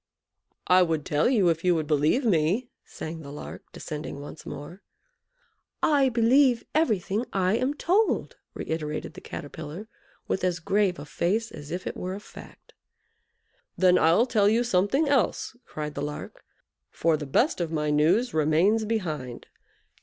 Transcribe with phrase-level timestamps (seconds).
[0.65, 4.81] "I would tell you if you would believe me," sang the Lark, descending once more.
[5.83, 9.87] "I believe everything I am told," reiterated the Caterpillar,
[10.27, 12.73] with as grave a face as if it were a fact.
[13.77, 16.43] "Then I'll tell you something else," cried the Lark;
[16.89, 19.45] "for the best of my news remains behind.